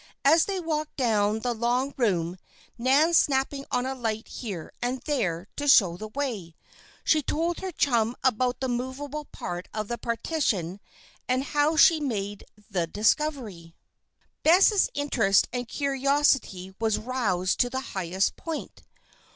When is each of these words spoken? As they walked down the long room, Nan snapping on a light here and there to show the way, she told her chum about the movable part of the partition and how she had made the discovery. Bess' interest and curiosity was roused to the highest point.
As 0.25 0.45
they 0.45 0.59
walked 0.59 0.95
down 0.97 1.41
the 1.41 1.53
long 1.53 1.93
room, 1.95 2.37
Nan 2.75 3.13
snapping 3.13 3.65
on 3.69 3.85
a 3.85 3.93
light 3.93 4.27
here 4.27 4.71
and 4.81 4.99
there 5.05 5.45
to 5.57 5.67
show 5.67 5.95
the 5.95 6.07
way, 6.07 6.55
she 7.03 7.21
told 7.21 7.59
her 7.59 7.69
chum 7.71 8.15
about 8.23 8.61
the 8.61 8.67
movable 8.67 9.25
part 9.25 9.67
of 9.75 9.89
the 9.89 9.99
partition 9.99 10.79
and 11.27 11.43
how 11.43 11.75
she 11.77 11.99
had 11.99 12.03
made 12.07 12.45
the 12.71 12.87
discovery. 12.87 13.75
Bess' 14.41 14.89
interest 14.95 15.47
and 15.53 15.67
curiosity 15.67 16.73
was 16.79 16.97
roused 16.97 17.59
to 17.59 17.69
the 17.69 17.81
highest 17.93 18.35
point. 18.35 18.81